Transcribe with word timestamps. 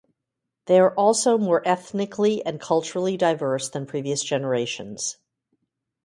They 0.65 0.79
are 0.79 0.95
also 0.95 1.37
more 1.37 1.61
ethnically 1.63 2.43
and 2.43 2.59
culturally 2.59 3.17
diverse 3.17 3.69
than 3.69 3.85
previous 3.85 4.23
generations. 4.23 5.17